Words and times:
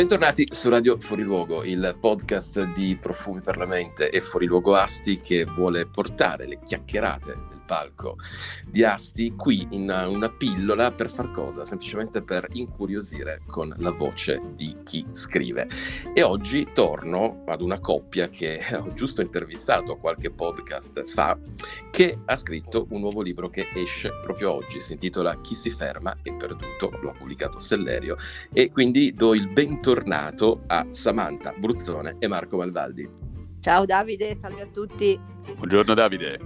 Bentornati 0.00 0.46
su 0.50 0.70
Radio 0.70 0.98
Fuori 0.98 1.22
Luogo, 1.22 1.62
il 1.62 1.94
podcast 2.00 2.72
di 2.72 2.96
Profumi 2.98 3.42
per 3.42 3.58
la 3.58 3.66
Mente 3.66 4.08
e 4.08 4.22
Fuori 4.22 4.46
Luogo 4.46 4.74
Asti 4.74 5.20
che 5.20 5.44
vuole 5.44 5.86
portare 5.86 6.46
le 6.46 6.58
chiacchierate 6.64 7.34
del 7.34 7.60
palco 7.66 8.16
di 8.64 8.82
Asti 8.82 9.34
qui 9.36 9.68
in 9.72 9.82
una 9.82 10.30
pillola 10.30 10.90
per 10.90 11.10
far 11.10 11.30
cosa? 11.32 11.66
Semplicemente 11.66 12.22
per 12.22 12.48
incuriosire 12.52 13.42
con 13.46 13.74
la 13.76 13.90
voce 13.90 14.40
di 14.54 14.78
chi 14.84 15.04
scrive. 15.12 15.68
E 16.14 16.22
oggi 16.22 16.68
torno 16.72 17.44
ad 17.46 17.60
una 17.60 17.78
coppia 17.78 18.30
che 18.30 18.58
ho 18.72 18.94
giusto 18.94 19.20
intervistato 19.20 19.98
qualche 19.98 20.30
podcast 20.30 21.04
fa, 21.08 21.38
che 21.90 22.20
ha 22.24 22.36
scritto 22.36 22.86
un 22.90 23.00
nuovo 23.00 23.20
libro 23.20 23.50
che 23.50 23.66
esce 23.74 24.10
proprio 24.22 24.52
oggi, 24.52 24.80
si 24.80 24.94
intitola 24.94 25.40
Chi 25.42 25.54
si 25.54 25.70
ferma 25.70 26.16
è 26.22 26.32
perduto, 26.32 26.90
lo 27.02 27.10
ha 27.10 27.12
pubblicato 27.12 27.58
Sellerio 27.58 28.16
e 28.50 28.70
quindi 28.70 29.12
do 29.12 29.34
il 29.34 29.46
bentornato 29.46 29.88
bentornato 29.90 30.62
a 30.68 30.86
Samantha 30.90 31.52
Bruzzone 31.56 32.14
e 32.20 32.28
Marco 32.28 32.56
Malvaldi. 32.56 33.08
Ciao 33.58 33.84
Davide, 33.84 34.38
salve 34.40 34.62
a 34.62 34.66
tutti. 34.66 35.18
Buongiorno 35.56 35.94
Davide. 35.94 36.38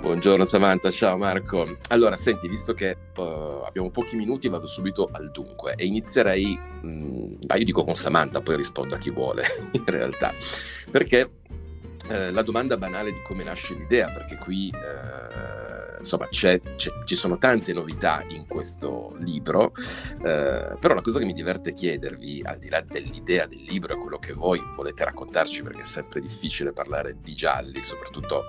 Buongiorno 0.00 0.42
Samantha, 0.42 0.90
ciao 0.90 1.16
Marco. 1.16 1.78
Allora, 1.90 2.16
senti, 2.16 2.48
visto 2.48 2.74
che 2.74 2.96
uh, 3.16 3.62
abbiamo 3.64 3.90
pochi 3.90 4.16
minuti, 4.16 4.48
vado 4.48 4.66
subito 4.66 5.08
al 5.12 5.30
dunque 5.30 5.74
e 5.76 5.86
inizierei, 5.86 6.58
mh, 6.58 6.88
mm, 6.88 7.34
io 7.56 7.64
dico 7.64 7.84
con 7.84 7.94
Samantha, 7.94 8.40
poi 8.40 8.56
rispondo 8.56 8.96
a 8.96 8.98
chi 8.98 9.10
vuole, 9.10 9.44
in 9.70 9.84
realtà, 9.84 10.34
perché 10.90 11.30
eh, 12.08 12.32
la 12.32 12.42
domanda 12.42 12.76
banale 12.76 13.12
di 13.12 13.22
come 13.22 13.44
nasce 13.44 13.74
l'idea, 13.74 14.08
perché 14.10 14.36
qui... 14.38 14.70
Eh, 14.70 15.67
insomma 15.98 16.28
c'è, 16.28 16.60
c'è, 16.76 16.90
ci 17.04 17.14
sono 17.14 17.38
tante 17.38 17.72
novità 17.72 18.24
in 18.28 18.46
questo 18.46 19.14
libro, 19.18 19.72
eh, 20.24 20.76
però 20.78 20.94
la 20.94 21.00
cosa 21.00 21.18
che 21.18 21.24
mi 21.24 21.32
diverte 21.32 21.72
chiedervi, 21.72 22.42
al 22.44 22.58
di 22.58 22.68
là 22.68 22.80
dell'idea 22.80 23.46
del 23.46 23.62
libro 23.62 23.94
e 23.94 23.96
quello 23.96 24.18
che 24.18 24.32
voi 24.32 24.60
volete 24.74 25.04
raccontarci, 25.04 25.62
perché 25.62 25.82
è 25.82 25.84
sempre 25.84 26.20
difficile 26.20 26.72
parlare 26.72 27.16
di 27.20 27.34
gialli, 27.34 27.82
soprattutto 27.82 28.44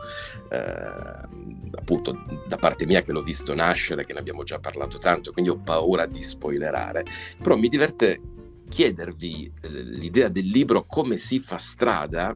eh, 0.50 1.67
appunto 1.78 2.25
da 2.47 2.58
parte 2.58 2.86
mia 2.86 3.02
che 3.02 3.11
l'ho 3.11 3.23
visto 3.23 3.53
nascere, 3.53 4.06
che 4.06 4.13
ne 4.13 4.19
abbiamo 4.19 4.44
già 4.44 4.59
parlato 4.59 4.97
tanto, 4.97 5.31
quindi 5.31 5.52
ho 5.52 5.58
paura 5.58 6.06
di 6.06 6.22
spoilerare, 6.22 7.06
però 7.41 7.56
mi 7.56 7.67
diverte 7.67 8.22
chiedervi 8.69 9.52
eh, 9.61 9.67
l'idea 9.69 10.30
del 10.30 10.47
libro 10.47 10.86
come 10.86 11.17
si 11.17 11.39
fa 11.39 11.58
strada 11.58 12.36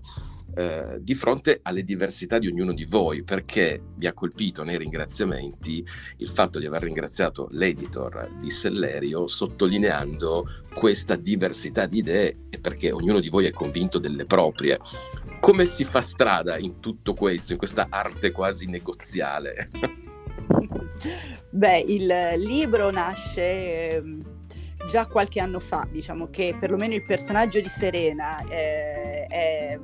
eh, 0.56 0.98
di 1.00 1.16
fronte 1.16 1.60
alle 1.64 1.84
diversità 1.84 2.38
di 2.38 2.48
ognuno 2.48 2.74
di 2.74 2.86
voi, 2.86 3.24
perché 3.24 3.82
vi 3.96 4.08
ha 4.08 4.14
colpito 4.14 4.64
nei 4.64 4.78
ringraziamenti 4.78 5.86
il 6.18 6.30
fatto 6.30 6.60
di 6.60 6.66
aver 6.66 6.84
ringraziato 6.84 7.48
l'editor 7.52 8.30
di 8.40 8.50
Sellerio 8.50 9.28
sottolineando 9.28 10.46
questa 10.74 11.16
diversità 11.16 11.86
di 11.86 12.00
idee 12.00 12.38
e 12.50 12.60
perché 12.60 12.92
ognuno 12.92 13.20
di 13.20 13.30
voi 13.30 13.46
è 13.46 13.52
convinto 13.52 14.00
delle 14.00 14.26
proprie. 14.26 14.80
Come 15.40 15.66
si 15.66 15.86
fa 15.86 16.02
strada 16.02 16.58
in 16.58 16.80
tutto 16.80 17.14
questo, 17.14 17.54
in 17.54 17.58
questa 17.58 17.88
arte 17.90 18.32
quasi 18.32 18.68
negoziale? 18.68 19.70
Beh, 21.50 21.80
il 21.80 22.08
libro 22.38 22.90
nasce 22.92 23.96
ehm, 23.96 24.24
già 24.90 25.08
qualche 25.08 25.40
anno 25.40 25.60
fa, 25.60 25.88
diciamo 25.90 26.30
che 26.30 26.56
perlomeno 26.60 26.94
il 26.94 27.04
personaggio 27.04 27.60
di 27.62 27.70
Serena 27.70 28.44
eh, 28.48 29.26
è 29.28 29.80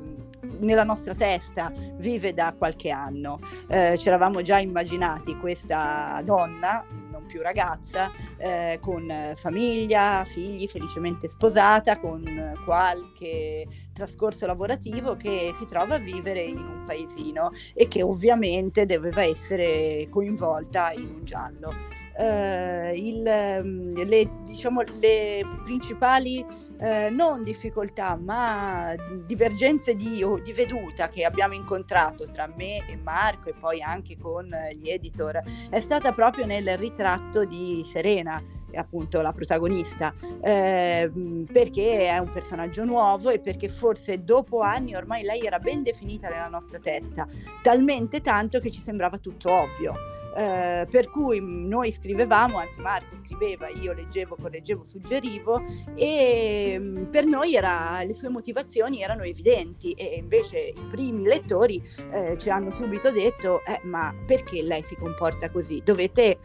nella 0.59 0.83
nostra 0.83 1.13
testa 1.13 1.71
vive 1.95 2.33
da 2.33 2.53
qualche 2.57 2.89
anno. 2.89 3.39
Eh, 3.67 3.97
ci 3.97 4.07
eravamo 4.07 4.41
già 4.41 4.59
immaginati 4.59 5.37
questa 5.37 6.21
donna, 6.23 6.85
non 7.11 7.25
più 7.25 7.41
ragazza, 7.41 8.11
eh, 8.37 8.79
con 8.81 9.11
famiglia, 9.35 10.23
figli, 10.25 10.67
felicemente 10.67 11.27
sposata, 11.27 11.99
con 11.99 12.57
qualche 12.65 13.67
trascorso 13.93 14.45
lavorativo 14.45 15.15
che 15.15 15.53
si 15.57 15.65
trova 15.65 15.95
a 15.95 15.99
vivere 15.99 16.41
in 16.41 16.57
un 16.57 16.85
paesino 16.85 17.51
e 17.73 17.87
che 17.87 18.01
ovviamente 18.01 18.85
doveva 18.85 19.23
essere 19.23 20.07
coinvolta 20.09 20.91
in 20.93 21.13
un 21.15 21.25
giallo. 21.25 21.97
Uh, 22.19 22.93
il, 22.95 23.21
le, 23.21 24.29
diciamo, 24.43 24.81
le 24.99 25.41
principali 25.63 26.45
eh, 26.79 27.09
non 27.09 27.43
difficoltà, 27.43 28.15
ma 28.15 28.95
divergenze 29.25 29.95
di, 29.95 30.23
di, 30.41 30.53
veduta 30.53 31.09
che 31.09 31.25
abbiamo 31.25 31.53
incontrato 31.53 32.27
tra 32.29 32.47
me 32.55 32.85
e 32.87 32.95
Marco 32.95 33.49
e 33.49 33.53
poi 33.53 33.81
anche 33.81 34.17
con 34.17 34.49
gli 34.75 34.89
editor 34.89 35.41
è 35.69 35.79
stata 35.79 36.11
proprio 36.11 36.45
nel 36.45 36.77
ritratto 36.77 37.43
di 37.43 37.85
Serena 37.89 38.41
appunto 38.75 39.21
la 39.21 39.31
protagonista 39.31 40.13
eh, 40.41 41.11
perché 41.51 42.07
è 42.07 42.17
un 42.19 42.29
personaggio 42.29 42.85
nuovo 42.85 43.31
e 43.31 43.39
perché 43.39 43.67
forse 43.67 44.23
dopo 44.23 44.61
anni 44.61 44.95
ormai 44.95 45.23
lei 45.23 45.41
era 45.41 45.57
ben 45.57 45.81
definita 45.81 46.29
nella 46.29 46.49
nostra 46.49 46.77
testa 46.77 47.27
talmente 47.63 48.21
tanto 48.21 48.59
che 48.59 48.69
ci 48.69 48.79
sembrava 48.79 49.17
tutto 49.17 49.51
ovvio 49.51 50.18
eh, 50.35 50.87
per 50.89 51.09
cui 51.09 51.39
noi 51.41 51.91
scrivevamo, 51.91 52.57
anzi 52.57 52.79
Marco 52.81 53.15
scriveva, 53.15 53.67
io 53.69 53.93
leggevo, 53.93 54.35
correggevo, 54.39 54.83
suggerivo 54.83 55.63
e 55.95 56.75
mm, 56.79 57.05
per 57.05 57.25
noi 57.25 57.55
era, 57.55 58.01
le 58.03 58.13
sue 58.13 58.29
motivazioni 58.29 59.01
erano 59.01 59.23
evidenti 59.23 59.91
e 59.93 60.15
invece 60.17 60.59
i 60.59 60.85
primi 60.89 61.23
lettori 61.23 61.81
eh, 62.11 62.37
ci 62.37 62.49
hanno 62.49 62.71
subito 62.71 63.11
detto 63.11 63.63
eh, 63.65 63.79
ma 63.83 64.13
perché 64.25 64.61
lei 64.61 64.83
si 64.83 64.95
comporta 64.95 65.49
così? 65.49 65.81
Dovete 65.83 66.37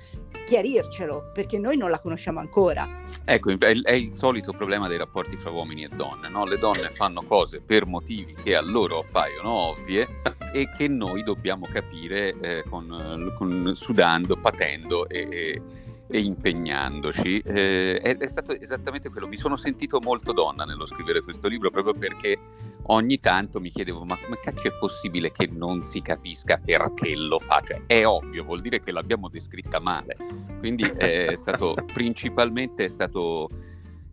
chiarircelo 0.44 1.30
perché 1.32 1.58
noi 1.58 1.76
non 1.76 1.90
la 1.90 1.98
conosciamo 1.98 2.40
ancora. 2.40 3.02
Ecco, 3.24 3.50
è 3.50 3.68
il, 3.68 3.84
è 3.84 3.92
il 3.92 4.12
solito 4.12 4.52
problema 4.52 4.86
dei 4.88 4.98
rapporti 4.98 5.36
fra 5.36 5.50
uomini 5.50 5.84
e 5.84 5.88
donne, 5.88 6.28
no? 6.28 6.44
Le 6.44 6.58
donne 6.58 6.88
fanno 6.94 7.22
cose 7.22 7.60
per 7.60 7.86
motivi 7.86 8.34
che 8.34 8.54
a 8.54 8.60
loro 8.60 9.00
appaiono 9.00 9.50
ovvie 9.50 10.06
e 10.52 10.70
che 10.76 10.88
noi 10.88 11.22
dobbiamo 11.22 11.66
capire 11.66 12.38
eh, 12.40 12.64
con, 12.68 13.32
con, 13.36 13.70
sudando, 13.74 14.36
patendo 14.36 15.08
e, 15.08 15.28
e 15.30 15.62
e 16.06 16.20
impegnandoci. 16.20 17.40
Eh, 17.40 17.98
è, 17.98 18.16
è, 18.16 18.26
stato 18.26 18.58
esattamente 18.58 19.08
quello. 19.08 19.26
Mi 19.26 19.36
sono 19.36 19.56
sentito 19.56 20.00
molto 20.00 20.32
donna 20.32 20.64
nello 20.64 20.86
scrivere 20.86 21.22
questo 21.22 21.48
libro 21.48 21.70
proprio 21.70 21.94
perché 21.94 22.38
ogni 22.86 23.20
tanto 23.20 23.60
mi 23.60 23.70
chiedevo: 23.70 24.04
ma 24.04 24.16
come 24.16 24.38
cacchio 24.40 24.70
è 24.70 24.78
possibile 24.78 25.32
che 25.32 25.46
non 25.46 25.82
si 25.82 26.02
capisca 26.02 26.58
perché 26.58 27.14
lo 27.14 27.38
fa? 27.38 27.62
Cioè, 27.64 27.82
è 27.86 28.06
ovvio, 28.06 28.44
vuol 28.44 28.60
dire 28.60 28.82
che 28.82 28.92
l'abbiamo 28.92 29.28
descritta 29.28 29.78
male. 29.78 30.16
Quindi 30.58 30.82
è 30.82 31.34
stato 31.34 31.74
principalmente 31.92 32.84
è 32.84 32.88
stato 32.88 33.48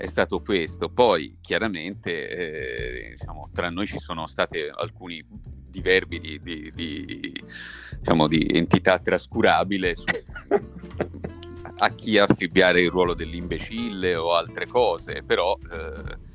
è 0.02 0.08
stato 0.08 0.42
questo. 0.42 0.90
Poi 0.90 1.38
chiaramente 1.42 2.30
eh, 2.30 3.10
diciamo, 3.12 3.50
tra 3.54 3.70
noi 3.70 3.86
ci 3.86 4.00
sono 4.00 4.26
stati 4.26 4.60
alcuni 4.60 5.24
diverbi 5.72 6.20
di, 6.20 6.40
di, 6.42 6.72
di, 6.74 7.44
diciamo, 8.00 8.28
di 8.28 8.46
entità 8.52 9.00
trascurabile 9.00 9.96
su, 9.96 10.06
a 11.78 11.90
chi 11.96 12.18
affibbiare 12.18 12.82
il 12.82 12.90
ruolo 12.90 13.14
dell'imbecille 13.14 14.16
o 14.16 14.34
altre 14.34 14.66
cose, 14.68 15.24
però 15.24 15.56
eh, 15.72 16.30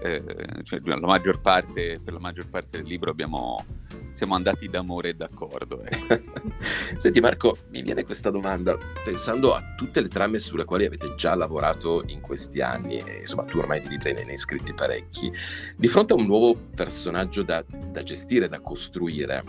eh, 0.00 0.22
cioè, 0.62 0.80
la 0.84 1.20
parte, 1.40 1.98
per 2.02 2.12
la 2.12 2.18
maggior 2.18 2.48
parte 2.48 2.78
del 2.78 2.86
libro 2.86 3.10
abbiamo, 3.10 3.64
siamo 4.12 4.34
andati 4.34 4.68
d'amore 4.68 5.10
e 5.10 5.14
d'accordo. 5.14 5.82
Eh. 5.82 6.22
Senti 6.96 7.20
Marco, 7.20 7.58
mi 7.70 7.82
viene 7.82 8.04
questa 8.04 8.30
domanda, 8.30 8.76
pensando 9.04 9.54
a 9.54 9.74
tutte 9.76 10.00
le 10.00 10.08
trame 10.08 10.38
sulle 10.38 10.64
quali 10.64 10.84
avete 10.84 11.14
già 11.16 11.34
lavorato 11.34 12.02
in 12.06 12.20
questi 12.20 12.60
anni, 12.60 12.98
e 12.98 13.18
insomma 13.20 13.44
tu 13.44 13.58
ormai 13.58 13.80
di 13.80 13.88
libri 13.88 14.12
ne 14.12 14.22
hai 14.22 14.38
scritti 14.38 14.72
parecchi, 14.72 15.32
di 15.76 15.88
fronte 15.88 16.12
a 16.12 16.16
un 16.16 16.26
nuovo 16.26 16.54
personaggio 16.54 17.42
da, 17.42 17.64
da 17.66 18.02
gestire, 18.02 18.48
da 18.48 18.60
costruire, 18.60 19.44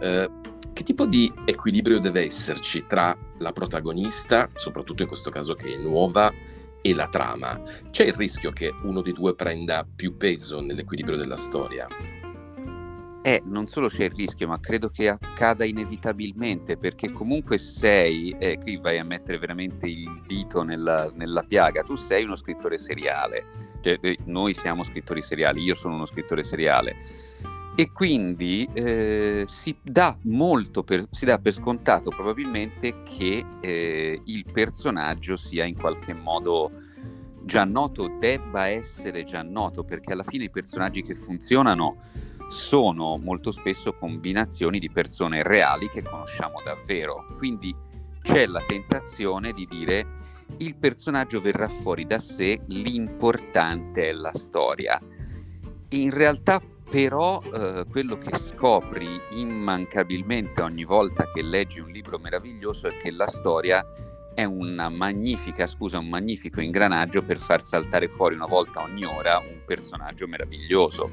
eh, 0.00 0.30
che 0.72 0.84
tipo 0.84 1.04
di 1.06 1.30
equilibrio 1.44 1.98
deve 1.98 2.24
esserci 2.24 2.84
tra 2.86 3.16
la 3.38 3.52
protagonista, 3.52 4.48
soprattutto 4.54 5.02
in 5.02 5.08
questo 5.08 5.30
caso 5.30 5.54
che 5.54 5.74
è 5.74 5.76
nuova, 5.76 6.32
e 6.82 6.94
la 6.94 7.08
trama? 7.08 7.62
C'è 7.90 8.04
il 8.04 8.12
rischio 8.12 8.50
che 8.50 8.74
uno 8.82 9.00
dei 9.00 9.12
due 9.12 9.34
prenda 9.34 9.86
più 9.86 10.16
peso 10.16 10.60
nell'equilibrio 10.60 11.16
della 11.16 11.36
storia? 11.36 11.86
Eh, 13.24 13.40
non 13.44 13.68
solo 13.68 13.86
c'è 13.86 14.04
il 14.04 14.10
rischio, 14.10 14.48
ma 14.48 14.58
credo 14.58 14.88
che 14.88 15.08
accada 15.08 15.64
inevitabilmente, 15.64 16.76
perché 16.76 17.12
comunque 17.12 17.56
sei, 17.56 18.34
e 18.36 18.50
eh, 18.50 18.58
qui 18.58 18.78
vai 18.78 18.98
a 18.98 19.04
mettere 19.04 19.38
veramente 19.38 19.86
il 19.86 20.22
dito 20.26 20.64
nella, 20.64 21.08
nella 21.14 21.44
piaga, 21.44 21.82
tu 21.84 21.94
sei 21.94 22.24
uno 22.24 22.34
scrittore 22.34 22.78
seriale, 22.78 23.44
cioè, 23.80 23.98
noi 24.24 24.54
siamo 24.54 24.82
scrittori 24.82 25.22
seriali, 25.22 25.62
io 25.62 25.76
sono 25.76 25.94
uno 25.94 26.04
scrittore 26.04 26.42
seriale 26.42 26.96
e 27.74 27.90
quindi 27.90 28.68
eh, 28.74 29.44
si, 29.48 29.74
dà 29.82 30.16
molto 30.24 30.82
per, 30.82 31.06
si 31.10 31.24
dà 31.24 31.38
per 31.38 31.52
scontato 31.52 32.10
probabilmente 32.10 33.02
che 33.02 33.44
eh, 33.60 34.20
il 34.24 34.44
personaggio 34.52 35.36
sia 35.36 35.64
in 35.64 35.76
qualche 35.76 36.12
modo 36.12 36.70
già 37.44 37.64
noto, 37.64 38.16
debba 38.18 38.66
essere 38.66 39.24
già 39.24 39.42
noto, 39.42 39.84
perché 39.84 40.12
alla 40.12 40.22
fine 40.22 40.44
i 40.44 40.50
personaggi 40.50 41.02
che 41.02 41.14
funzionano 41.14 41.96
sono 42.48 43.16
molto 43.16 43.50
spesso 43.50 43.94
combinazioni 43.94 44.78
di 44.78 44.90
persone 44.90 45.42
reali 45.42 45.88
che 45.88 46.02
conosciamo 46.02 46.60
davvero. 46.62 47.24
Quindi 47.38 47.74
c'è 48.20 48.46
la 48.46 48.62
tentazione 48.66 49.52
di 49.52 49.66
dire 49.66 50.20
il 50.58 50.76
personaggio 50.76 51.40
verrà 51.40 51.68
fuori 51.68 52.04
da 52.04 52.18
sé, 52.18 52.60
l'importante 52.66 54.10
è 54.10 54.12
la 54.12 54.32
storia. 54.32 55.00
In 55.88 56.10
realtà 56.10 56.60
però 56.92 57.40
eh, 57.42 57.86
quello 57.88 58.18
che 58.18 58.36
scopri 58.36 59.18
immancabilmente 59.30 60.60
ogni 60.60 60.84
volta 60.84 61.24
che 61.32 61.40
leggi 61.40 61.80
un 61.80 61.88
libro 61.88 62.18
meraviglioso 62.18 62.86
è 62.86 62.98
che 62.98 63.10
la 63.10 63.26
storia 63.28 63.82
è 64.34 64.44
una 64.44 64.90
magnifica, 64.90 65.66
scusa, 65.66 65.98
un 65.98 66.10
magnifico 66.10 66.60
ingranaggio 66.60 67.22
per 67.22 67.38
far 67.38 67.62
saltare 67.62 68.08
fuori 68.08 68.34
una 68.34 68.44
volta 68.44 68.82
ogni 68.82 69.04
ora 69.04 69.38
un 69.38 69.62
personaggio 69.64 70.26
meraviglioso, 70.26 71.12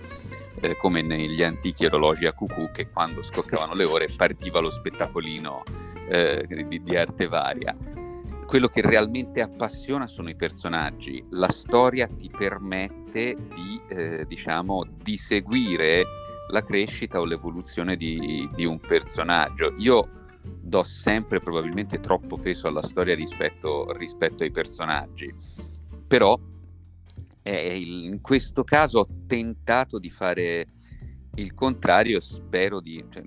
eh, 0.60 0.76
come 0.76 1.02
negli 1.02 1.44
antichi 1.44 1.86
orologi 1.86 2.26
a 2.26 2.34
cucù 2.34 2.72
che 2.74 2.90
quando 2.90 3.22
scoccavano 3.22 3.74
le 3.74 3.86
ore 3.86 4.10
partiva 4.14 4.60
lo 4.60 4.70
spettacolino 4.70 5.64
eh, 6.10 6.46
di, 6.68 6.84
di 6.84 6.98
arte 6.98 7.28
varia 7.28 7.74
quello 8.50 8.68
che 8.68 8.82
realmente 8.82 9.42
appassiona 9.42 10.08
sono 10.08 10.28
i 10.28 10.36
personaggi. 10.36 11.24
La 11.30 11.50
storia 11.50 12.08
ti 12.08 12.32
permette 12.36 13.36
di, 13.36 13.80
eh, 13.90 14.26
diciamo, 14.26 14.88
di 15.04 15.18
seguire 15.18 16.04
la 16.50 16.64
crescita 16.64 17.20
o 17.20 17.26
l'evoluzione 17.26 17.96
di, 17.96 18.50
di, 18.56 18.66
un 18.66 18.80
personaggio. 18.80 19.76
Io 19.78 20.10
do 20.42 20.82
sempre 20.82 21.38
probabilmente 21.38 22.00
troppo 22.00 22.40
peso 22.40 22.68
alla 22.68 22.82
storia 22.82 23.14
rispetto, 23.14 23.92
rispetto 23.96 24.42
ai 24.42 24.50
personaggi, 24.50 25.32
però 26.08 26.36
eh, 27.44 27.78
in 27.78 28.20
questo 28.20 28.64
caso 28.64 29.02
ho 29.02 29.08
tentato 29.28 30.00
di 30.00 30.10
fare 30.10 30.66
il 31.36 31.54
contrario 31.54 32.20
spero 32.20 32.80
di, 32.80 33.04
cioè, 33.10 33.24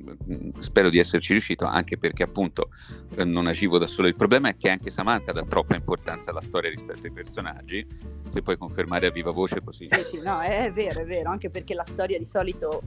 spero 0.59 0.91
di, 0.91 0.99
esserci 0.99 1.33
riuscito 1.33 1.65
anche 1.65 1.97
perché 1.97 2.23
appunto 2.23 2.69
eh, 3.17 3.25
non 3.25 3.47
agivo 3.47 3.79
da 3.79 3.87
solo. 3.87 4.09
Il 4.09 4.17
problema 4.17 4.49
è 4.49 4.57
che 4.57 4.71
anche 4.71 4.91
Samantha 4.91 5.33
dà 5.33 5.45
troppa 5.45 5.75
importanza 5.75 6.31
alla 6.31 6.41
storia 6.41 6.71
rispetto 6.71 7.07
ai 7.07 7.13
personaggi. 7.13 7.87
Se 8.29 8.43
puoi 8.43 8.57
confermare 8.57 9.07
a 9.07 9.11
viva 9.11 9.31
voce 9.31 9.61
così. 9.63 9.89
Sì 9.91 10.03
sì 10.13 10.21
no 10.21 10.41
è, 10.41 10.71
vero 10.73 11.01
è 11.01 11.05
vero 11.05 11.31
anche 11.31 11.51
perché 11.51 11.75
la 11.75 11.85
storia 11.87 12.19
di 12.19 12.27
solito 12.27 12.83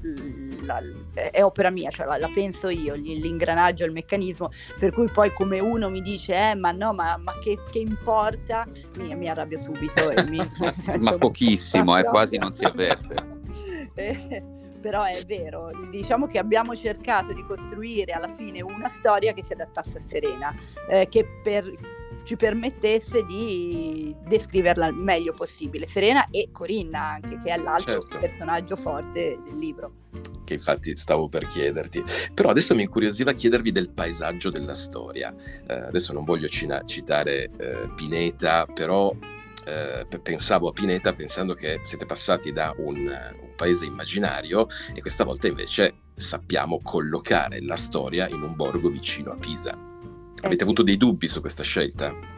la, 0.62 0.82
è 1.14 1.44
opera 1.44 1.70
mia 1.70 1.90
cioè 1.90 2.06
la, 2.06 2.18
la, 2.18 2.30
penso 2.30 2.70
io 2.70 2.94
l'ingranaggio 2.96 3.86
il 3.86 3.92
meccanismo 3.92 4.50
per 4.80 4.92
cui 4.92 5.10
poi 5.10 5.32
come 5.32 5.60
uno 5.60 5.90
mi 5.90 6.02
dice 6.02 6.52
eh 6.52 6.56
ma 6.56 6.72
no 6.72 6.94
ma, 6.94 7.18
ma 7.18 7.38
che, 7.40 7.60
che, 7.72 7.80
importa? 7.80 8.68
Mi, 8.98 9.16
mi, 9.16 9.28
arrabbio 9.28 9.58
subito 9.58 10.12
mi, 10.28 10.38
ma 11.00 11.18
pochissimo 11.18 11.98
eh, 11.98 12.04
quasi 12.04 12.38
non 12.38 12.54
si 12.54 12.64
avverte. 12.64 13.34
Eh, 13.98 14.44
però 14.86 15.02
è 15.02 15.20
vero, 15.26 15.72
diciamo 15.90 16.28
che 16.28 16.38
abbiamo 16.38 16.76
cercato 16.76 17.34
di 17.34 17.44
costruire 17.44 18.12
alla 18.12 18.28
fine 18.28 18.62
una 18.62 18.88
storia 18.88 19.34
che 19.34 19.44
si 19.44 19.54
adattasse 19.54 19.98
a 19.98 20.00
Serena, 20.00 20.56
eh, 20.88 21.08
che 21.10 21.26
per, 21.42 21.74
ci 22.24 22.36
permettesse 22.36 23.26
di 23.26 24.16
descriverla 24.28 24.86
il 24.86 24.94
meglio 24.94 25.34
possibile. 25.34 25.88
Serena 25.88 26.28
e 26.30 26.50
Corinna 26.52 27.14
anche, 27.14 27.42
che 27.44 27.52
è 27.52 27.58
l'altro 27.58 28.00
certo. 28.00 28.20
personaggio 28.20 28.76
forte 28.76 29.40
del 29.44 29.58
libro. 29.58 29.94
Che 30.44 30.54
infatti 30.54 30.96
stavo 30.96 31.30
per 31.30 31.48
chiederti. 31.48 32.04
Però 32.32 32.50
adesso 32.50 32.76
mi 32.76 32.84
incuriosiva 32.84 33.32
chiedervi 33.32 33.72
del 33.72 33.90
paesaggio 33.90 34.52
della 34.52 34.76
storia. 34.76 35.34
Eh, 35.66 35.74
adesso 35.74 36.14
non 36.14 36.26
voglio 36.26 36.48
cina- 36.48 36.84
citare 36.86 37.50
eh, 37.58 37.90
Pineta, 37.96 38.68
però 38.72 39.12
eh, 39.66 40.20
pensavo 40.20 40.70
a 40.70 40.72
Pineta 40.72 41.14
pensando 41.14 41.54
che 41.54 41.80
siete 41.84 42.06
passati 42.06 42.52
da 42.52 42.74
un, 42.78 42.98
un, 42.98 43.54
paese 43.56 43.86
immaginario 43.86 44.68
e 44.94 45.02
questa 45.02 45.24
volta 45.24 45.48
invece 45.48 45.94
sappiamo 46.16 46.80
collocare 46.82 47.62
la 47.62 47.76
storia 47.76 48.28
in 48.28 48.42
un 48.42 48.56
borgo 48.56 48.90
vicino 48.90 49.32
a 49.32 49.36
Pisa. 49.36 49.72
Avete 49.72 50.54
eh 50.54 50.58
sì. 50.58 50.64
avuto 50.64 50.84
dei 50.84 50.98
dubbi 50.98 51.28
su 51.28 51.42
questa 51.42 51.64
scelta? 51.64 52.35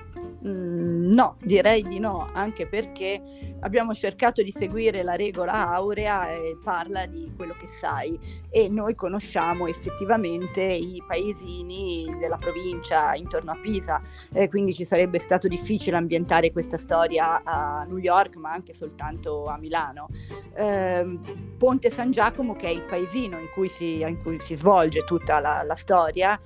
Mm, 0.48 1.04
no, 1.14 1.36
direi 1.42 1.84
di 1.84 2.00
no, 2.00 2.30
anche 2.32 2.68
perché 2.68 3.22
abbiamo 3.60 3.94
cercato 3.94 4.42
di 4.42 4.52
seguire 4.52 5.04
la 5.04 5.16
regola 5.16 5.68
aurea 5.74 6.32
e 6.32 6.58
parla 6.64 7.06
di 7.06 7.34
quello 7.36 7.54
che 7.60 7.68
sai 7.68 8.18
e 8.50 8.70
noi 8.70 8.96
conosciamo 8.96 9.68
effettivamente 9.68 10.62
i 10.62 11.04
paesini 11.06 12.16
della 12.18 12.38
provincia 12.38 13.14
intorno 13.16 13.52
a 13.52 13.60
Pisa, 13.60 14.02
eh, 14.32 14.48
quindi 14.48 14.74
ci 14.74 14.86
sarebbe 14.86 15.20
stato 15.20 15.50
difficile 15.50 15.98
ambientare 15.98 16.52
questa 16.52 16.78
storia 16.78 17.42
a 17.44 17.84
New 17.86 17.98
York 17.98 18.36
ma 18.38 18.52
anche 18.52 18.74
soltanto 18.74 19.48
a 19.48 19.58
Milano. 19.58 20.08
Eh, 20.56 21.20
Ponte 21.58 21.90
San 21.90 22.12
Giacomo, 22.12 22.56
che 22.56 22.68
è 22.68 22.72
il 22.72 22.84
paesino 22.84 23.38
in 23.38 23.50
cui 23.54 23.68
si, 23.68 24.00
in 24.00 24.22
cui 24.22 24.40
si 24.40 24.56
svolge 24.56 25.04
tutta 25.04 25.40
la, 25.40 25.64
la 25.64 25.76
storia, 25.76 26.40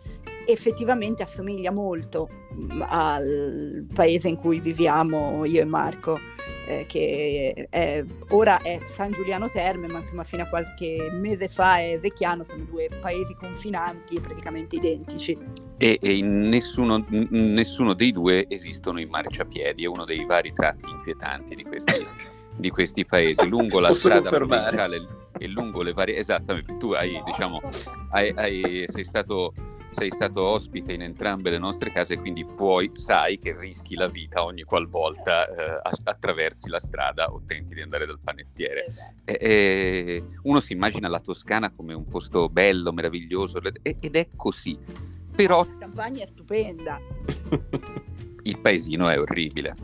effettivamente 0.51 1.23
assomiglia 1.23 1.71
molto 1.71 2.29
mm, 2.53 2.81
al 2.87 3.85
paese 3.93 4.27
in 4.27 4.37
cui 4.37 4.59
viviamo 4.59 5.45
io 5.45 5.61
e 5.61 5.65
Marco, 5.65 6.19
eh, 6.67 6.85
che 6.87 7.67
è, 7.69 8.03
ora 8.29 8.61
è 8.61 8.79
San 8.87 9.11
Giuliano 9.11 9.49
Terme, 9.49 9.87
ma 9.87 9.99
insomma 9.99 10.23
fino 10.23 10.43
a 10.43 10.47
qualche 10.47 11.09
mese 11.11 11.47
fa 11.47 11.79
è 11.79 11.99
Vecchiano, 11.99 12.43
sono 12.43 12.63
due 12.63 12.89
paesi 12.99 13.33
confinanti 13.33 14.17
e 14.17 14.21
praticamente 14.21 14.75
identici. 14.75 15.37
E, 15.77 15.97
e 16.01 16.17
in, 16.17 16.47
nessuno, 16.49 17.03
in 17.09 17.53
nessuno, 17.53 17.93
dei 17.93 18.11
due 18.11 18.45
esistono 18.47 18.99
i 18.99 19.05
marciapiedi, 19.05 19.83
è 19.83 19.87
uno 19.87 20.05
dei 20.05 20.25
vari 20.25 20.51
tratti 20.51 20.89
inquietanti 20.89 21.55
di 21.55 21.63
questi, 21.63 22.05
di 22.55 22.69
questi 22.69 23.05
paesi. 23.05 23.47
Lungo 23.47 23.79
la 23.79 23.93
strada 23.93 24.29
provinciale 24.29 25.19
e 25.37 25.47
lungo 25.47 25.81
le 25.81 25.93
varie... 25.93 26.17
Esattamente, 26.17 26.77
tu 26.77 26.91
hai, 26.91 27.19
diciamo, 27.25 27.59
hai, 28.09 28.31
hai, 28.35 28.85
sei 28.87 29.03
stato 29.03 29.53
sei 29.91 30.09
stato 30.11 30.41
ospite 30.41 30.93
in 30.93 31.01
entrambe 31.01 31.49
le 31.49 31.57
nostre 31.57 31.91
case, 31.91 32.17
quindi 32.17 32.45
puoi, 32.45 32.91
sai 32.93 33.37
che 33.37 33.55
rischi 33.57 33.95
la 33.95 34.07
vita 34.07 34.43
ogni 34.43 34.63
qualvolta 34.63 35.47
eh, 35.47 35.91
attraversi 36.03 36.69
la 36.69 36.79
strada 36.79 37.31
o 37.31 37.41
tenti 37.45 37.73
di 37.73 37.81
andare 37.81 38.05
dal 38.05 38.19
panettiere. 38.19 38.85
Esatto. 38.85 39.15
E, 39.25 39.37
e 39.41 40.23
uno 40.43 40.59
si 40.59 40.73
immagina 40.73 41.07
la 41.07 41.19
Toscana 41.19 41.71
come 41.71 41.93
un 41.93 42.07
posto 42.07 42.49
bello, 42.49 42.91
meraviglioso, 42.91 43.59
ed 43.81 44.15
è 44.15 44.27
così. 44.35 44.77
Però... 45.35 45.65
La 45.65 45.77
campagna 45.79 46.23
è 46.23 46.27
stupenda. 46.27 46.99
Il 48.43 48.57
paesino 48.59 49.07
è 49.09 49.19
orribile. 49.19 49.75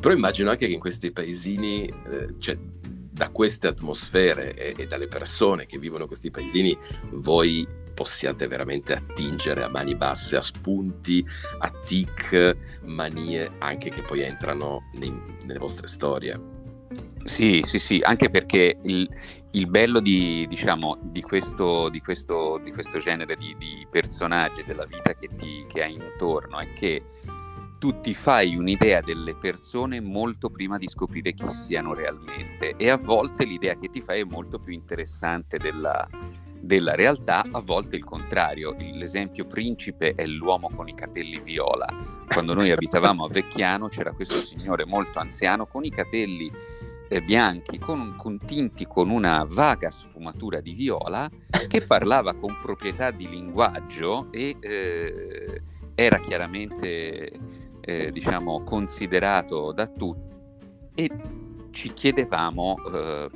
Però 0.00 0.14
immagino 0.14 0.50
anche 0.50 0.66
che 0.66 0.72
in 0.72 0.80
questi 0.80 1.10
paesini, 1.10 1.86
eh, 1.86 2.34
cioè, 2.38 2.56
da 3.14 3.28
queste 3.30 3.68
atmosfere 3.68 4.54
e, 4.54 4.74
e 4.76 4.86
dalle 4.86 5.06
persone 5.06 5.66
che 5.66 5.78
vivono 5.78 6.06
questi 6.06 6.30
paesini, 6.30 6.76
voi 7.12 7.66
possiate 7.94 8.46
veramente 8.46 8.92
attingere 8.94 9.62
a 9.62 9.68
mani 9.68 9.94
basse, 9.94 10.36
a 10.36 10.42
spunti, 10.42 11.24
a 11.58 11.70
tic, 11.70 12.56
manie 12.82 13.50
anche 13.58 13.90
che 13.90 14.02
poi 14.02 14.22
entrano 14.22 14.90
nei, 14.94 15.12
nelle 15.44 15.58
vostre 15.58 15.86
storie. 15.86 16.52
Sì, 17.24 17.62
sì, 17.64 17.78
sì, 17.78 18.00
anche 18.02 18.28
perché 18.28 18.76
il, 18.82 19.08
il 19.52 19.66
bello 19.66 20.00
di, 20.00 20.46
diciamo, 20.46 20.98
di, 21.00 21.22
questo, 21.22 21.88
di, 21.88 22.00
questo, 22.00 22.60
di 22.62 22.70
questo 22.70 22.98
genere 22.98 23.34
di, 23.36 23.56
di, 23.58 23.86
personaggi, 23.90 24.62
della 24.64 24.84
vita 24.84 25.14
che, 25.14 25.30
ti, 25.34 25.64
che 25.66 25.82
hai 25.82 25.94
intorno, 25.94 26.58
è 26.58 26.72
che 26.74 27.02
tu 27.78 28.00
ti 28.00 28.14
fai 28.14 28.56
un'idea 28.56 29.00
delle 29.00 29.34
persone 29.34 30.00
molto 30.00 30.50
prima 30.50 30.78
di 30.78 30.88
scoprire 30.88 31.34
chi 31.34 31.48
siano 31.48 31.92
realmente 31.92 32.76
e 32.76 32.88
a 32.88 32.96
volte 32.96 33.44
l'idea 33.44 33.76
che 33.76 33.88
ti 33.88 34.00
fai 34.00 34.20
è 34.20 34.24
molto 34.24 34.58
più 34.58 34.72
interessante 34.72 35.58
della, 35.58 36.08
della 36.64 36.94
realtà, 36.94 37.44
a 37.50 37.60
volte 37.60 37.96
il 37.96 38.04
contrario. 38.04 38.74
L'esempio 38.78 39.46
principe 39.46 40.14
è 40.14 40.26
l'uomo 40.26 40.70
con 40.74 40.88
i 40.88 40.94
capelli 40.94 41.38
viola. 41.40 41.86
Quando 42.26 42.54
noi 42.54 42.70
abitavamo 42.70 43.24
a 43.24 43.28
Vecchiano 43.28 43.88
c'era 43.88 44.12
questo 44.12 44.36
signore 44.36 44.84
molto 44.84 45.18
anziano 45.18 45.66
con 45.66 45.84
i 45.84 45.90
capelli 45.90 46.50
eh, 47.08 47.20
bianchi, 47.20 47.78
con, 47.78 48.14
con, 48.16 48.38
tinti 48.38 48.86
con 48.86 49.10
una 49.10 49.44
vaga 49.46 49.90
sfumatura 49.90 50.60
di 50.60 50.72
viola, 50.72 51.30
che 51.68 51.86
parlava 51.86 52.34
con 52.34 52.56
proprietà 52.60 53.10
di 53.10 53.28
linguaggio 53.28 54.28
e 54.32 54.56
eh, 54.58 55.62
era 55.94 56.18
chiaramente 56.18 57.30
eh, 57.80 58.10
diciamo, 58.10 58.62
considerato 58.64 59.72
da 59.72 59.86
tutti 59.86 60.32
e 60.94 61.10
ci 61.70 61.92
chiedevamo 61.92 62.76
eh, 62.92 63.30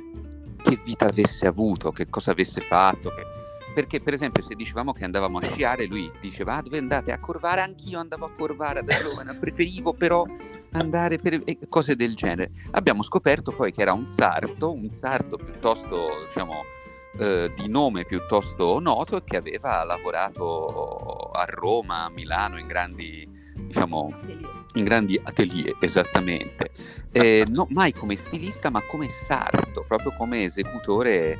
che 0.61 0.79
vita 0.83 1.05
avesse 1.05 1.47
avuto, 1.47 1.91
che 1.91 2.09
cosa 2.09 2.31
avesse 2.31 2.61
fatto. 2.61 3.09
Che... 3.09 3.25
Perché, 3.73 4.01
per 4.01 4.13
esempio, 4.13 4.43
se 4.43 4.55
dicevamo 4.55 4.93
che 4.93 5.03
andavamo 5.03 5.37
a 5.37 5.43
sciare, 5.43 5.85
lui 5.85 6.11
diceva: 6.19 6.55
Ah, 6.55 6.61
dove 6.61 6.77
andate 6.77 7.11
a 7.11 7.19
Corvara? 7.19 7.63
Anch'io 7.63 7.99
andavo 7.99 8.25
a 8.25 8.31
Corvara 8.31 8.81
da 8.81 8.99
giovane, 8.99 9.35
preferivo 9.35 9.93
però 9.93 10.25
andare 10.71 11.17
per 11.17 11.41
cose 11.67 11.95
del 11.95 12.15
genere. 12.15 12.51
Abbiamo 12.71 13.03
scoperto 13.03 13.51
poi 13.51 13.71
che 13.71 13.81
era 13.81 13.93
un 13.93 14.07
sarto, 14.07 14.71
un 14.71 14.89
sarto 14.89 15.37
piuttosto, 15.37 16.07
diciamo, 16.27 16.63
eh, 17.17 17.51
di 17.55 17.67
nome 17.67 18.05
piuttosto 18.05 18.79
noto 18.79 19.17
e 19.17 19.23
che 19.23 19.37
aveva 19.37 19.83
lavorato 19.83 21.31
a 21.31 21.45
Roma, 21.45 22.05
a 22.05 22.09
Milano 22.09 22.59
in 22.59 22.67
grandi, 22.67 23.27
diciamo, 23.69 24.11
in 24.73 24.83
grandi 24.83 25.19
atelier, 25.21 25.77
esattamente. 25.79 26.71
Eh, 27.11 27.45
no, 27.53 27.67
mai 27.69 27.93
come 27.93 28.15
stilista, 28.15 28.69
ma 28.69 28.81
come 28.81 29.07
sarto, 29.09 29.85
proprio 29.87 30.11
come 30.17 30.43
esecutore 30.43 31.37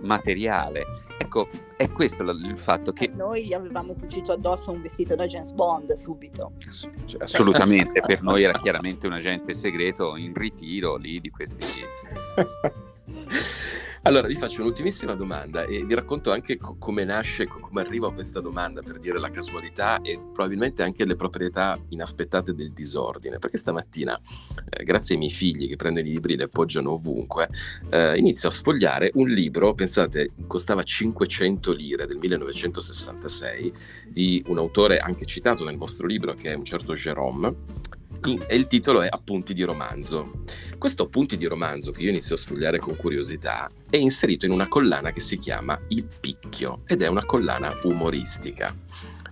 materiale. 0.00 0.84
Ecco, 1.16 1.48
è 1.76 1.88
questo 1.90 2.22
il 2.22 2.58
fatto 2.58 2.92
che... 2.92 3.08
Noi 3.14 3.46
gli 3.46 3.52
avevamo 3.52 3.94
cucito 3.94 4.32
addosso 4.32 4.72
un 4.72 4.82
vestito 4.82 5.14
da 5.14 5.26
James 5.26 5.52
Bond 5.52 5.92
subito. 5.94 6.52
Cioè, 7.06 7.22
assolutamente, 7.22 8.00
per 8.00 8.20
noi 8.22 8.42
era 8.42 8.58
chiaramente 8.58 9.06
un 9.06 9.12
agente 9.12 9.54
segreto 9.54 10.16
in 10.16 10.34
ritiro 10.34 10.96
lì 10.96 11.20
di 11.20 11.30
questi... 11.30 11.64
Allora, 14.04 14.26
vi 14.28 14.34
faccio 14.34 14.62
un'ultimissima 14.62 15.14
domanda 15.14 15.64
e 15.64 15.84
vi 15.84 15.92
racconto 15.92 16.32
anche 16.32 16.56
co- 16.56 16.76
come 16.78 17.04
nasce, 17.04 17.46
co- 17.46 17.60
come 17.60 17.82
arrivo 17.82 18.06
a 18.06 18.14
questa 18.14 18.40
domanda 18.40 18.80
per 18.80 18.98
dire 18.98 19.18
la 19.18 19.28
casualità 19.28 20.00
e 20.00 20.18
probabilmente 20.18 20.82
anche 20.82 21.04
le 21.04 21.16
proprietà 21.16 21.78
inaspettate 21.90 22.54
del 22.54 22.72
disordine. 22.72 23.38
Perché 23.38 23.58
stamattina, 23.58 24.18
eh, 24.70 24.84
grazie 24.84 25.14
ai 25.14 25.20
miei 25.20 25.32
figli 25.32 25.68
che 25.68 25.76
prendono 25.76 26.06
i 26.06 26.12
libri 26.12 26.32
e 26.32 26.36
li 26.36 26.42
appoggiano 26.44 26.92
ovunque, 26.92 27.50
eh, 27.90 28.16
inizio 28.16 28.48
a 28.48 28.52
sfogliare 28.52 29.10
un 29.16 29.28
libro, 29.28 29.74
pensate, 29.74 30.30
costava 30.46 30.82
500 30.82 31.70
lire 31.72 32.06
del 32.06 32.16
1966, 32.16 33.72
di 34.08 34.42
un 34.46 34.56
autore 34.56 34.96
anche 34.96 35.26
citato 35.26 35.62
nel 35.62 35.76
vostro 35.76 36.06
libro 36.06 36.32
che 36.32 36.52
è 36.52 36.54
un 36.54 36.64
certo 36.64 36.94
E 38.22 38.54
il 38.54 38.66
titolo 38.66 39.00
è 39.00 39.08
Appunti 39.10 39.54
di 39.54 39.62
romanzo. 39.62 40.42
Questo 40.76 41.04
appunti 41.04 41.38
di 41.38 41.46
romanzo, 41.46 41.90
che 41.90 42.02
io 42.02 42.10
inizio 42.10 42.34
a 42.34 42.38
sfogliare 42.38 42.78
con 42.78 42.94
curiosità, 42.96 43.70
è 43.88 43.96
inserito 43.96 44.44
in 44.44 44.52
una 44.52 44.68
collana 44.68 45.10
che 45.10 45.20
si 45.20 45.38
chiama 45.38 45.80
Il 45.88 46.06
Picchio 46.20 46.82
ed 46.86 47.00
è 47.00 47.06
una 47.06 47.24
collana 47.24 47.74
umoristica. 47.84 48.76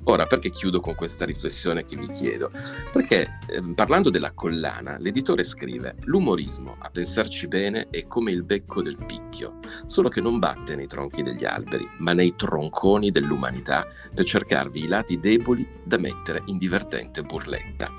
Ora, 0.04 0.26
perché 0.26 0.49
chiudo 0.49 0.80
con 0.80 0.95
questa 0.95 1.26
riflessione 1.26 1.85
che 1.85 1.97
vi 1.97 2.09
chiedo? 2.09 2.50
Perché 2.90 3.38
eh, 3.47 3.62
parlando 3.75 4.09
della 4.09 4.33
collana, 4.33 4.97
l'editore 4.99 5.45
scrive: 5.45 5.97
L'umorismo, 6.04 6.76
a 6.78 6.88
pensarci 6.88 7.47
bene, 7.47 7.88
è 7.90 8.07
come 8.07 8.30
il 8.30 8.42
becco 8.42 8.80
del 8.80 8.97
picchio, 8.97 9.59
solo 9.85 10.09
che 10.09 10.23
non 10.23 10.38
batte 10.38 10.76
nei 10.76 10.87
tronchi 10.87 11.23
degli 11.23 11.45
alberi, 11.45 11.87
ma 11.99 12.14
nei 12.14 12.35
tronconi 12.37 13.11
dell'umanità 13.11 13.87
per 14.14 14.25
cercarvi 14.25 14.85
i 14.85 14.88
lati 14.88 15.21
deboli 15.21 15.68
da 15.85 15.99
mettere 15.99 16.42
in 16.47 16.57
divertente 16.57 17.23
burletta. 17.23 17.92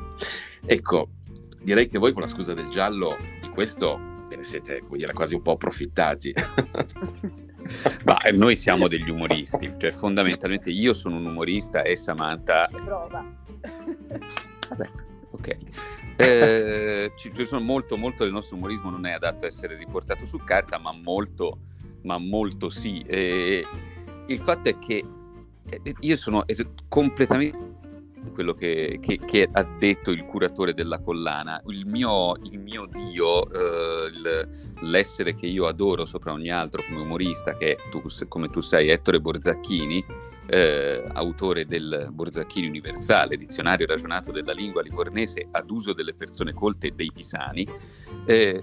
Ecco, 0.66 1.10
direi 1.62 1.88
che 1.88 1.98
voi 1.98 2.12
con 2.12 2.22
la 2.22 2.28
scusa 2.28 2.54
del 2.54 2.70
giallo 2.70 3.16
di 3.42 3.50
questo 3.50 4.00
ve 4.28 4.36
ne 4.36 4.44
siete, 4.44 4.82
come 4.82 4.98
dire, 4.98 5.14
quasi 5.14 5.36
un 5.36 5.42
po' 5.42 5.54
approfittati. 5.54 6.34
Ma 8.04 8.18
noi 8.34 8.56
siamo 8.56 8.88
degli 8.88 9.10
umoristi, 9.10 9.74
cioè 9.78 9.92
fondamentalmente 9.92 10.70
io 10.72 10.94
sono 10.94 11.18
un 11.18 11.26
umorista 11.26 11.84
e 11.84 11.96
Samantha... 11.96 12.66
Ci 12.66 12.82
prova. 12.84 13.26
Vabbè, 14.70 14.90
ok. 15.32 15.58
Eh, 16.16 17.12
ci, 17.16 17.32
ci 17.34 17.46
sono 17.46 17.62
molto, 17.62 17.96
molto 17.96 18.24
del 18.24 18.34
nostro 18.34 18.56
umorismo 18.56 18.90
non 18.90 19.06
è 19.06 19.12
adatto 19.12 19.46
a 19.46 19.48
essere 19.48 19.78
riportato 19.78 20.26
su 20.26 20.38
carta, 20.44 20.78
ma 20.78 20.92
molto, 20.92 21.60
ma 22.04 22.18
molto 22.18 22.70
sì. 22.70 23.02
E 23.08 23.66
il 24.28 24.40
fatto 24.40 24.70
è 24.70 24.80
che 24.80 25.04
eh, 25.70 25.96
io 26.00 26.16
sono 26.16 26.48
es- 26.48 26.66
completamente 26.88 27.69
quello 28.34 28.54
che, 28.54 29.00
che, 29.02 29.20
che, 29.20 29.50
ha 29.52 29.64
detto 29.64 30.12
il 30.12 30.26
curatore 30.26 30.74
della 30.74 31.00
collana. 31.00 31.62
Il 31.68 31.86
mio, 31.86 32.36
il 32.44 32.60
mio 32.60 32.86
dio, 32.86 33.50
eh, 33.52 34.48
l'essere 34.82 35.36
che 35.36 35.48
io 35.48 35.66
adoro 35.66 36.06
sopra 36.06 36.34
ogni 36.34 36.50
altro 36.50 36.84
come 36.88 37.02
umorista, 37.02 37.56
che 37.58 37.76
è, 37.76 37.90
tu, 37.90 38.02
come 38.28 38.50
tu 38.50 38.62
sai, 38.62 38.90
Ettore 38.90 39.20
Borzacchini, 39.20 40.04
eh, 40.50 41.04
autore 41.14 41.66
del 41.66 42.10
Borzacchini 42.12 42.68
Universale, 42.68 43.38
dizionario 43.38 43.86
ragionato 43.86 44.32
della 44.32 44.54
lingua 44.54 44.82
livornese 44.82 45.48
ad 45.52 45.70
uso 45.70 45.94
delle 45.94 46.14
persone 46.14 46.54
colte 46.54 46.88
e 46.88 46.92
dei 46.92 47.12
pisani, 47.14 47.68
eh, 48.26 48.62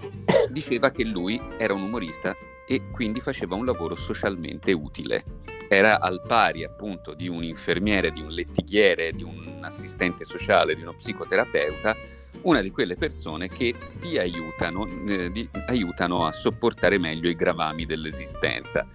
diceva 0.51 0.91
che 0.91 1.05
lui 1.05 1.39
era 1.57 1.73
un 1.73 1.83
umorista 1.83 2.35
e 2.67 2.89
quindi 2.91 3.21
faceva 3.21 3.55
un 3.55 3.65
lavoro 3.65 3.95
socialmente 3.95 4.73
utile. 4.73 5.23
Era 5.69 5.99
al 5.99 6.21
pari 6.25 6.63
appunto 6.63 7.13
di 7.13 7.27
un 7.27 7.43
infermiere, 7.43 8.11
di 8.11 8.21
un 8.21 8.29
lettighiere, 8.29 9.11
di 9.11 9.23
un 9.23 9.46
assistente 9.63 10.23
sociale, 10.23 10.75
di 10.75 10.81
uno 10.81 10.93
psicoterapeuta, 10.93 11.95
una 12.41 12.61
di 12.61 12.71
quelle 12.71 12.95
persone 12.95 13.47
che 13.47 13.73
ti 13.99 14.17
aiutano, 14.17 14.87
eh, 15.07 15.31
di, 15.31 15.47
aiutano 15.67 16.25
a 16.25 16.31
sopportare 16.31 16.97
meglio 16.97 17.29
i 17.29 17.35
gravami 17.35 17.85
dell'esistenza. 17.85 18.87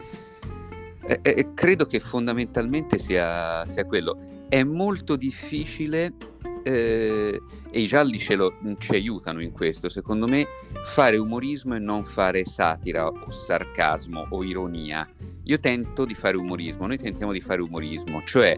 E, 1.05 1.21
e 1.23 1.55
credo 1.55 1.87
che 1.87 1.99
fondamentalmente 1.99 2.99
sia, 2.99 3.67
sia 3.67 3.85
quello. 3.85 4.47
È 4.49 4.63
molto 4.63 5.17
difficile 5.17 6.13
eh, 6.63 7.41
e 7.71 7.81
i 7.81 7.87
gialli 7.87 8.23
lo, 8.37 8.55
ci 8.79 8.93
aiutano 8.93 9.43
in 9.43 9.53
questo, 9.53 9.89
secondo 9.89 10.27
me, 10.27 10.47
fare 10.85 11.17
umorismo 11.17 11.75
e 11.75 11.79
non 11.79 12.05
fare 12.05 12.45
satira 12.45 13.07
o 13.07 13.31
sarcasmo 13.31 14.27
o 14.31 14.45
ironia. 14.45 15.09
Io 15.45 15.59
tento 15.59 16.05
di 16.05 16.15
fare 16.15 16.37
umorismo, 16.37 16.87
noi 16.87 16.99
tentiamo 16.99 17.33
di 17.33 17.41
fare 17.41 17.63
umorismo, 17.63 18.23
cioè 18.25 18.57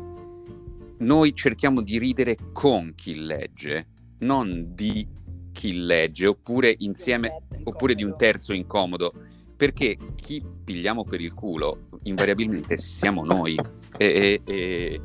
noi 0.99 1.35
cerchiamo 1.35 1.81
di 1.81 1.99
ridere 1.99 2.37
con 2.53 2.95
chi 2.95 3.17
legge, 3.17 3.87
non 4.21 4.65
di 4.69 5.07
chi 5.53 5.75
legge, 5.85 6.27
oppure 6.27 6.75
insieme, 6.79 7.41
oppure 7.65 7.95
di 7.95 8.05
un 8.05 8.17
terzo 8.17 8.53
incomodo, 8.53 9.13
perché 9.57 9.97
chi 10.17 10.45
pigliamo 10.65 11.05
per 11.05 11.21
il 11.21 11.33
culo 11.33 11.89
invariabilmente 12.03 12.77
siamo 12.77 13.25
noi. 13.25 13.59
E, 13.97 14.41
e, 14.45 15.01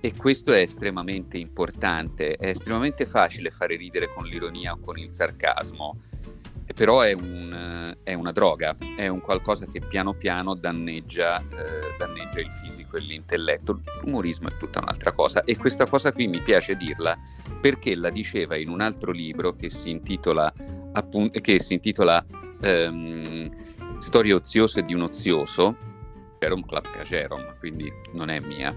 e 0.00 0.14
questo 0.16 0.52
è 0.52 0.60
estremamente 0.60 1.38
importante, 1.38 2.34
è 2.34 2.48
estremamente 2.48 3.06
facile 3.06 3.50
fare 3.50 3.76
ridere 3.76 4.12
con 4.12 4.24
l'ironia 4.24 4.72
o 4.72 4.78
con 4.80 4.98
il 4.98 5.10
sarcasmo, 5.10 5.96
però 6.74 7.00
è, 7.02 7.12
un, 7.12 7.52
è 8.04 8.14
una 8.14 8.32
droga, 8.32 8.76
è 8.96 9.06
un 9.08 9.20
qualcosa 9.20 9.66
che 9.66 9.80
piano 9.80 10.14
piano 10.14 10.54
danneggia, 10.54 11.40
eh, 11.40 11.94
danneggia 11.98 12.40
il 12.40 12.50
fisico 12.50 12.96
e 12.96 13.00
l'intelletto. 13.00 13.80
L'umorismo 14.02 14.48
è 14.48 14.56
tutta 14.56 14.80
un'altra 14.80 15.12
cosa 15.12 15.44
e 15.44 15.56
questa 15.56 15.86
cosa 15.86 16.12
qui 16.12 16.26
mi 16.26 16.40
piace 16.40 16.76
dirla 16.76 17.16
perché 17.60 17.94
la 17.94 18.10
diceva 18.10 18.56
in 18.56 18.68
un 18.68 18.80
altro 18.80 19.12
libro 19.12 19.54
che 19.54 19.70
si 19.70 19.90
intitola, 19.90 20.52
appunto, 20.92 21.40
che 21.40 21.60
si 21.60 21.74
intitola 21.74 22.24
ehm, 22.60 23.50
Storie 24.00 24.32
oziose 24.32 24.82
di 24.82 24.94
un 24.94 25.02
ozioso, 25.02 25.76
Jerome 26.40 26.64
Klapka 26.66 27.04
Jerome, 27.04 27.54
quindi 27.60 27.92
non 28.14 28.30
è 28.30 28.40
mia 28.40 28.76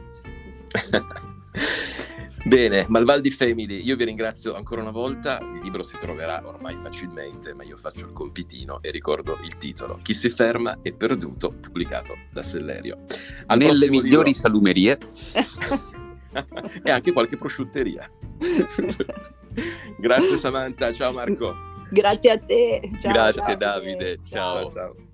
Bene, 2.46 2.86
Malvaldi 2.88 3.32
Family, 3.32 3.84
io 3.84 3.96
vi 3.96 4.04
ringrazio 4.04 4.54
ancora 4.54 4.82
una 4.82 4.92
volta, 4.92 5.40
il 5.40 5.62
libro 5.64 5.82
si 5.82 5.98
troverà 6.00 6.44
ormai 6.46 6.75
facilmente, 6.75 7.56
ma 7.56 7.64
io 7.64 7.75
faccio 7.75 8.06
il 8.06 8.14
compitino 8.14 8.84
e 8.84 8.92
ricordo 8.92 9.40
il 9.44 9.58
titolo, 9.58 10.00
Chi 10.04 10.14
si 10.14 10.30
ferma 10.30 10.78
è 10.84 10.94
perduto, 10.94 11.56
pubblicato 11.60 12.16
da 12.32 12.44
Sellerio. 12.44 13.00
Al 13.48 13.58
Nelle 13.58 13.90
migliori 13.90 14.28
libro... 14.28 14.42
salumerie 14.42 15.00
e 16.84 16.92
anche 16.92 17.12
qualche 17.12 17.36
prosciutteria. 17.36 18.08
Grazie 19.98 20.38
Samantha, 20.38 20.94
ciao 20.94 21.14
Marco. 21.14 21.56
Grazie 21.90 22.30
a 22.30 22.38
te. 22.38 22.92
Ciao, 23.02 23.12
Grazie 23.12 23.42
ciao. 23.42 23.56
Davide, 23.56 24.20
ciao. 24.24 24.52
ciao. 24.52 24.72
ciao. 24.72 25.05